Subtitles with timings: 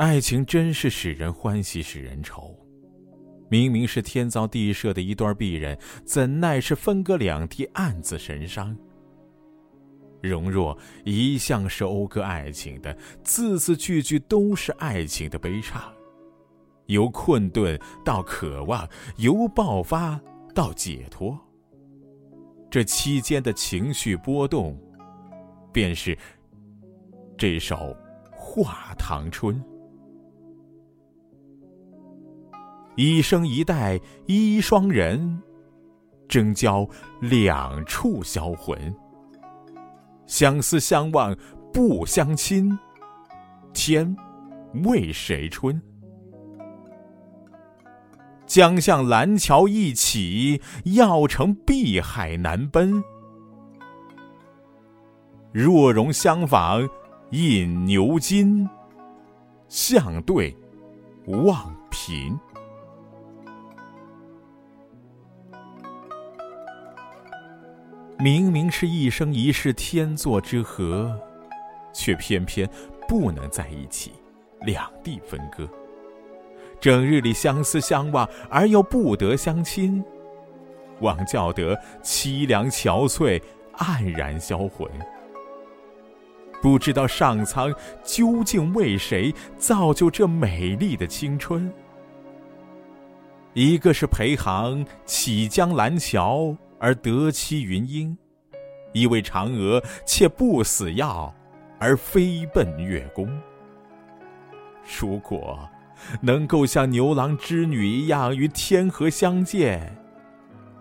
[0.00, 2.58] 爱情真是使人欢喜使人愁。
[3.50, 8.74] 明明是天造地设的一对璧人，怎奈是分隔两地，暗自神伤。
[10.22, 10.74] 容若
[11.04, 15.82] 一向是讴歌爱情的，字字句句都是爱情的悲怆，
[16.86, 18.88] 由困顿到渴望，
[19.18, 20.18] 由爆发
[20.54, 21.38] 到解脱。
[22.70, 24.80] 这期间的情绪波动，
[25.70, 26.16] 便是
[27.36, 27.76] 这首
[28.30, 29.54] 《画堂春》。
[33.00, 35.40] 一生一代一双人，
[36.28, 36.86] 争交
[37.18, 38.76] 两处销魂。
[40.26, 41.34] 相思相望
[41.72, 42.78] 不相亲，
[43.72, 44.14] 天
[44.84, 45.80] 为谁春？
[48.44, 53.02] 将向蓝桥一起，要乘碧海难奔。
[55.52, 56.86] 若容相仿
[57.30, 58.68] 饮牛津，
[59.70, 60.54] 相对
[61.24, 62.38] 望贫。
[68.22, 71.18] 明明是一生一世天作之合，
[71.90, 72.68] 却偏偏
[73.08, 74.12] 不能在一起，
[74.60, 75.66] 两地分割。
[76.78, 80.04] 整日里相思相望，而又不得相亲，
[81.00, 83.40] 枉叫得凄凉憔悴，
[83.78, 84.86] 黯然销魂。
[86.60, 91.72] 不知道上苍究竟为谁造就这美丽的青春？
[93.54, 96.54] 一个是裴航起江蓝桥。
[96.80, 98.16] 而得妻云英，
[98.92, 101.32] 一为嫦娥却不死药，
[101.78, 103.30] 而飞奔月宫。
[104.98, 105.68] 如果
[106.22, 109.94] 能够像牛郎织女一样与天河相见，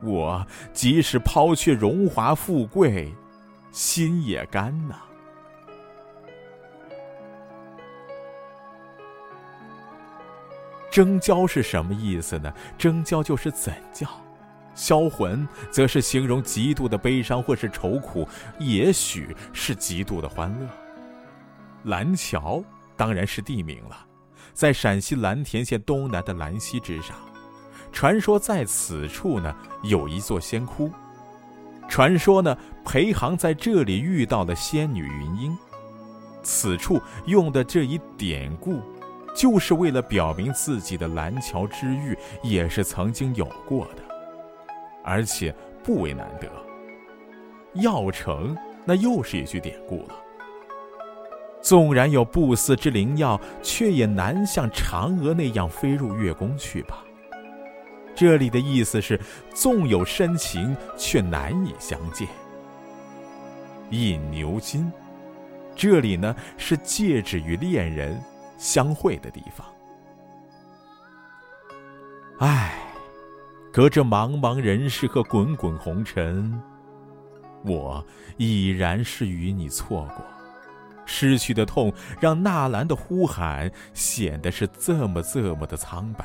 [0.00, 3.12] 我即使抛却荣华富贵，
[3.72, 4.94] 心也甘呐。
[10.90, 12.52] 征娇是什么意思呢？
[12.78, 14.08] 征娇就是怎叫。
[14.78, 18.26] 销魂，则是形容极度的悲伤或是愁苦，
[18.60, 20.68] 也许是极度的欢乐。
[21.90, 22.62] 蓝桥
[22.96, 24.06] 当然是地名了，
[24.54, 27.16] 在陕西蓝田县东南的兰溪之上。
[27.90, 29.52] 传说在此处呢
[29.82, 30.92] 有一座仙窟，
[31.88, 35.58] 传说呢裴航在这里遇到了仙女云英。
[36.44, 38.80] 此处用的这一典故，
[39.34, 44.07] 就是为了表明自己的蓝桥之遇也是曾经有过的。
[45.08, 46.46] 而且不为难得。
[47.80, 48.54] 药成，
[48.84, 50.14] 那又是一句典故了。
[51.62, 57.02] 纵然有不死之灵药，却也难像嫦娥那样飞入月宫去吧。
[58.14, 59.18] 这里的意思是，
[59.54, 62.28] 纵有深情，却难以相见。
[63.90, 64.92] 饮牛津，
[65.74, 68.20] 这里呢是戒指与恋人
[68.58, 69.66] 相会的地方。
[72.40, 72.87] 唉。
[73.72, 76.60] 隔着茫茫人世和滚滚红尘，
[77.64, 78.04] 我
[78.36, 80.24] 已然是与你错过。
[81.04, 86.24] 失去的痛，让纳兰的呼喊显得是这么这么的苍白，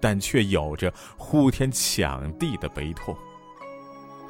[0.00, 3.16] 但却有着呼天抢地的悲痛。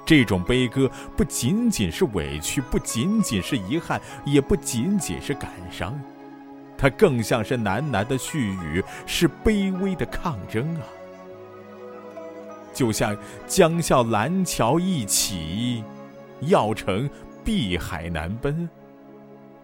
[0.05, 5.99] 这种悲歌不仅仅是委屈，不仅仅是遗憾，也不仅仅是感伤，
[6.77, 10.83] 它更像是喃喃的絮语，是卑微的抗争啊。
[12.79, 15.83] 就像江笑蓝桥一起，
[16.43, 17.11] 要成
[17.43, 18.71] 碧海难奔。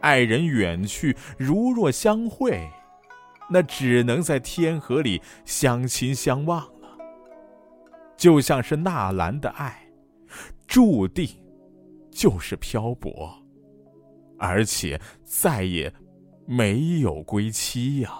[0.00, 2.68] 爱人远去，如若相会，
[3.48, 6.98] 那只能在天河里相亲相望了。
[8.16, 9.86] 就像是纳兰的爱，
[10.66, 11.24] 注定
[12.10, 13.32] 就是漂泊，
[14.40, 15.94] 而且再也
[16.46, 18.10] 没有归期呀。